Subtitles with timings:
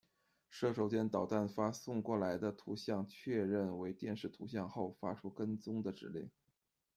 [0.49, 6.27] 射手将导弹发送过来的图像确认为电视图像以后，发出跟踪的指令。